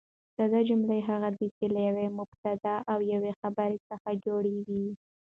ساده 0.35 0.59
جمله 0.69 0.95
هغه 1.09 1.29
ده، 1.37 1.45
چي 1.57 1.65
له 1.73 1.79
یوه 1.87 2.05
مبتداء 2.19 2.79
او 2.91 2.99
یوه 3.13 3.31
خبر 3.41 3.69
څخه 3.89 4.09
جوړه 4.25 4.51
يي. 4.69 4.87